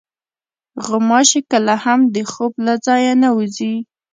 غوماشې 0.85 1.41
کله 1.51 1.73
هم 1.83 1.99
د 2.15 2.17
خوب 2.31 2.53
له 2.65 2.73
ځایه 2.85 3.13
نه 3.23 3.29
وځي. 3.37 3.73